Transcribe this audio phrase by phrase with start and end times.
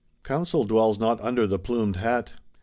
[0.23, 2.33] Counsel dwells not under the plumed hat.